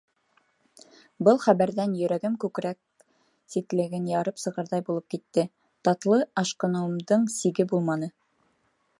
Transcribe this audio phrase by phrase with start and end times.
[1.25, 2.79] Был хәбәрҙән йөрәгем күкрәк
[3.55, 5.43] ситлеген ярып сығырҙай булып типте,
[5.89, 8.11] татлы ашҡыныуымдың сиге булманы.